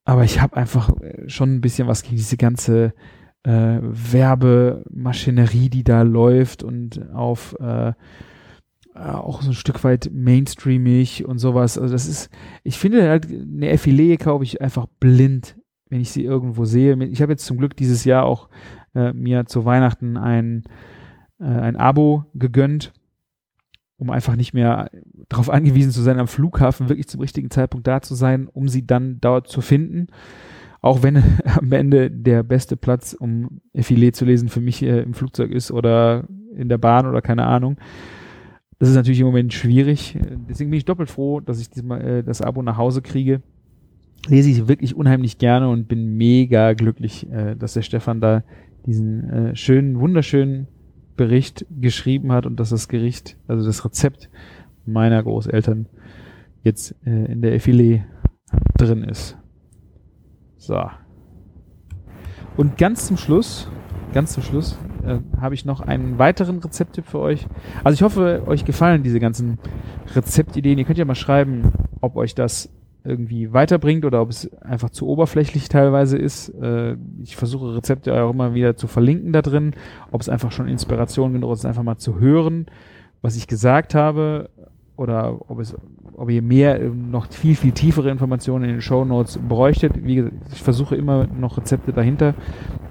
[0.05, 2.95] Aber ich habe einfach äh, schon ein bisschen was gegen diese ganze
[3.45, 7.93] äh, Werbemaschinerie, die da läuft und auf äh,
[8.95, 11.79] äh, auch so ein Stück weit mainstreamig und sowas.
[11.79, 12.31] Also das ist,
[12.63, 15.57] ich finde halt, eine Affiliate kaufe ich einfach blind,
[15.89, 17.03] wenn ich sie irgendwo sehe.
[17.05, 18.49] Ich habe jetzt zum Glück dieses Jahr auch
[18.95, 20.65] äh, mir zu Weihnachten ein,
[21.41, 22.93] äh, ein Abo gegönnt
[24.03, 24.91] um einfach nicht mehr
[25.29, 28.85] darauf angewiesen zu sein, am Flughafen wirklich zum richtigen Zeitpunkt da zu sein, um sie
[28.85, 30.09] dann dort zu finden.
[30.81, 35.15] Auch wenn am Ende der beste Platz, um Filet zu lesen, für mich äh, im
[35.15, 36.25] Flugzeug ist oder
[36.57, 37.77] in der Bahn oder keine Ahnung.
[38.81, 40.19] Das ist natürlich im Moment schwierig.
[40.49, 43.41] Deswegen bin ich doppelt froh, dass ich diesmal äh, das Abo nach Hause kriege.
[44.27, 48.43] Lese ich wirklich unheimlich gerne und bin mega glücklich, äh, dass der Stefan da
[48.85, 50.67] diesen äh, schönen, wunderschönen
[51.17, 54.31] Bericht geschrieben hat und dass das Gericht, also das Rezept
[54.87, 55.87] meiner Großeltern
[56.63, 58.03] jetzt äh, in der Effilé
[58.77, 59.37] drin ist.
[60.57, 60.81] So.
[62.57, 63.69] Und ganz zum Schluss,
[64.13, 67.47] ganz zum Schluss, äh, habe ich noch einen weiteren Rezepttipp für euch.
[67.83, 69.59] Also ich hoffe, euch gefallen diese ganzen
[70.15, 70.79] Rezeptideen.
[70.79, 72.71] Ihr könnt ja mal schreiben, ob euch das
[73.05, 76.49] irgendwie weiterbringt oder ob es einfach zu oberflächlich teilweise ist.
[76.51, 79.73] Äh, ich versuche Rezepte auch immer wieder zu verlinken da drin,
[80.11, 82.67] ob es einfach schon Inspiration genug ist, einfach mal zu hören,
[83.21, 84.51] was ich gesagt habe
[84.97, 85.75] oder ob es
[86.15, 90.05] ob ihr mehr noch viel viel tiefere Informationen in den Show Notes bräuchtet.
[90.05, 92.35] Wie gesagt, ich versuche immer noch Rezepte dahinter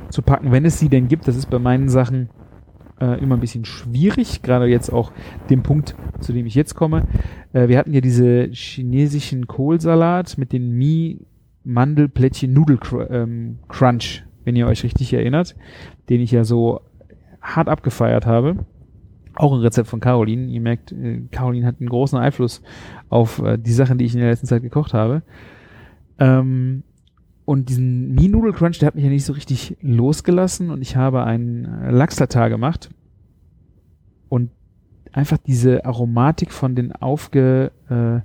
[0.09, 1.27] zu packen, wenn es sie denn gibt.
[1.27, 2.29] Das ist bei meinen Sachen
[3.01, 5.11] äh, immer ein bisschen schwierig, gerade jetzt auch
[5.49, 7.07] dem Punkt, zu dem ich jetzt komme.
[7.51, 11.19] Äh, wir hatten ja diese chinesischen Kohlsalat mit den Mi
[11.63, 15.55] Mandelplättchen Nudel ähm, Crunch, wenn ihr euch richtig erinnert,
[16.09, 16.81] den ich ja so
[17.41, 18.65] hart abgefeiert habe.
[19.35, 20.47] Auch ein Rezept von Caroline.
[20.47, 22.61] Ihr merkt, äh, Caroline hat einen großen Einfluss
[23.09, 25.21] auf äh, die Sachen, die ich in der letzten Zeit gekocht habe.
[26.19, 26.83] Ähm,
[27.51, 30.69] und diesen Mi-Nudel Crunch, der hat mich ja nicht so richtig losgelassen.
[30.69, 32.89] Und ich habe einen äh, Lachs-Tatar gemacht.
[34.29, 34.51] Und
[35.11, 38.21] einfach diese Aromatik von den aufge, äh,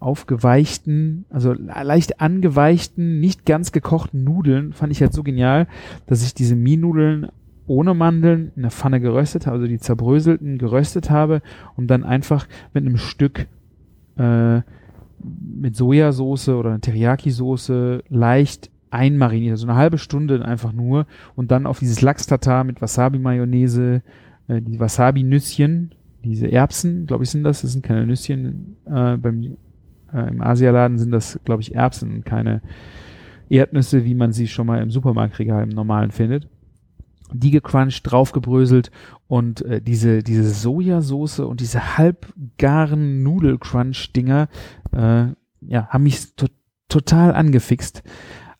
[0.00, 5.68] aufgeweichten, also leicht angeweichten, nicht ganz gekochten Nudeln fand ich halt so genial,
[6.08, 7.28] dass ich diese Mi-Nudeln
[7.68, 11.40] ohne Mandeln in der Pfanne geröstet habe, also die zerbröselten geröstet habe
[11.76, 13.46] und dann einfach mit einem Stück
[14.16, 14.62] äh,
[15.22, 21.66] mit Sojasauce oder eine Teriyaki-Soße leicht einmariniert, also eine halbe Stunde einfach nur und dann
[21.66, 24.02] auf dieses Lachs-Tatar mit Wasabi-Mayonnaise,
[24.48, 29.56] äh, die Wasabi-Nüsschen, diese Erbsen, glaube ich, sind das, das sind keine Nüsschen, äh, beim,
[30.12, 32.62] äh, im Asialaden sind das, glaube ich, Erbsen keine
[33.48, 36.48] Erdnüsse, wie man sie schon mal im Supermarktregal im normalen findet
[37.32, 38.90] die gecrunched, draufgebröselt
[39.26, 44.48] und äh, diese, diese Sojasauce und diese halbgaren Nudelcrunch-Dinger,
[44.92, 45.26] äh,
[45.60, 46.46] ja, haben mich to
[46.88, 48.04] total angefixt.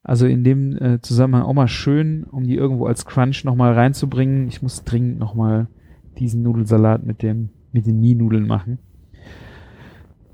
[0.02, 4.48] Also in dem äh, Zusammenhang auch mal schön, um die irgendwo als Crunch nochmal reinzubringen.
[4.48, 5.68] Ich muss dringend nochmal
[6.18, 8.78] diesen Nudelsalat mit dem, mit den Nie-Nudeln machen.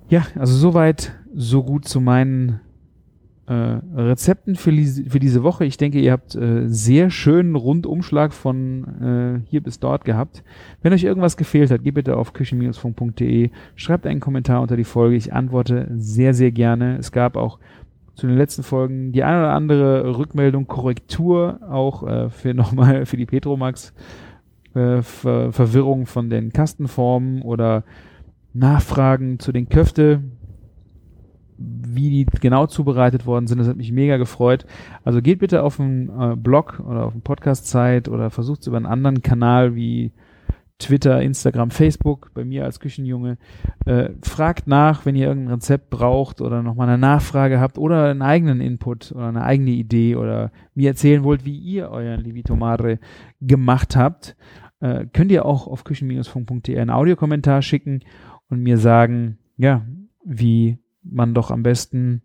[0.09, 2.61] Ja, also soweit, so gut zu meinen
[3.47, 3.53] äh,
[3.97, 5.65] Rezepten für, für diese Woche.
[5.65, 10.45] Ich denke, ihr habt äh, sehr schönen Rundumschlag von äh, hier bis dort gehabt.
[10.83, 15.17] Wenn euch irgendwas gefehlt hat, geht bitte auf küchen-funk.de, schreibt einen Kommentar unter die Folge.
[15.17, 16.99] Ich antworte sehr, sehr gerne.
[16.99, 17.59] Es gab auch
[18.15, 23.17] zu den letzten Folgen die eine oder andere Rückmeldung, Korrektur, auch äh, für nochmal für
[23.17, 23.93] die Petromax
[24.75, 27.85] äh, Ver Verwirrung von den Kastenformen oder
[28.55, 30.23] Nachfragen zu den Köfte,
[31.95, 33.59] wie die genau zubereitet worden sind.
[33.59, 34.67] Das hat mich mega gefreut.
[35.05, 38.77] Also geht bitte auf den äh, Blog oder auf den Podcast-Zeit oder versucht es über
[38.77, 40.13] einen anderen Kanal wie
[40.83, 43.39] Twitter, Instagram, Facebook, bei mir als Küchenjunge.
[43.87, 48.23] Äh, fragt nach, wenn ihr irgendein Rezept braucht oder nochmal eine Nachfrage habt oder einen
[48.23, 52.99] eigenen Input oder eine eigene Idee oder mir erzählen wollt, wie ihr euren Livito Madre
[53.41, 54.37] gemacht habt.
[54.81, 58.01] Äh, könnt ihr auch auf küchen-funk.de einen Audiokommentar schicken
[58.49, 59.87] und mir sagen, ja,
[60.25, 62.23] wie man doch am besten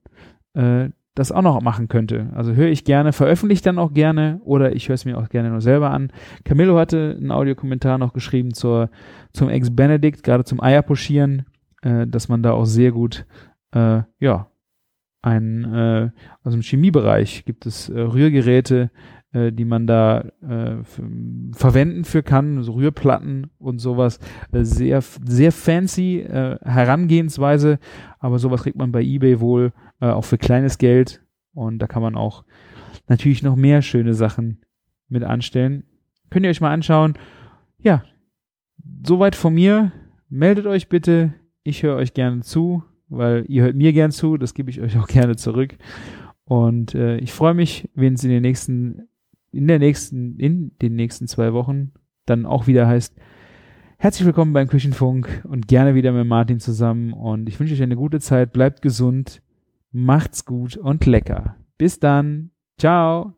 [0.53, 2.29] äh, das auch noch machen könnte.
[2.35, 5.49] Also höre ich gerne, veröffentliche dann auch gerne oder ich höre es mir auch gerne
[5.49, 6.11] nur selber an.
[6.43, 8.91] Camillo hatte einen Audiokommentar noch geschrieben zur,
[9.33, 11.45] zum Ex-Benedict, gerade zum Eierposchieren,
[11.81, 13.25] äh, dass man da auch sehr gut,
[13.71, 14.51] äh, ja,
[15.23, 16.09] ein, äh,
[16.43, 18.91] also im Chemiebereich gibt es äh, Rührgeräte,
[19.37, 20.77] äh, die man da äh,
[21.53, 24.19] verwenden für kann, so Rührplatten und sowas.
[24.51, 27.79] Äh, sehr, sehr fancy äh, Herangehensweise,
[28.19, 31.23] aber sowas kriegt man bei eBay wohl äh, auch für kleines Geld
[31.53, 32.45] und da kann man auch
[33.07, 34.61] natürlich noch mehr schöne Sachen
[35.07, 35.83] mit anstellen.
[36.29, 37.13] Könnt ihr euch mal anschauen.
[37.79, 38.03] Ja,
[39.05, 39.91] soweit von mir.
[40.29, 41.33] Meldet euch bitte.
[41.63, 44.37] Ich höre euch gerne zu, weil ihr hört mir gern zu.
[44.37, 45.77] Das gebe ich euch auch gerne zurück.
[46.43, 49.06] Und äh, ich freue mich, wenn es in den nächsten
[49.51, 51.91] in der nächsten, in den nächsten zwei Wochen
[52.25, 53.15] dann auch wieder heißt,
[53.97, 57.95] herzlich willkommen beim Küchenfunk und gerne wieder mit Martin zusammen und ich wünsche euch eine
[57.95, 59.41] gute Zeit, bleibt gesund,
[59.91, 61.55] macht's gut und lecker.
[61.77, 62.51] Bis dann.
[62.77, 63.33] Ciao.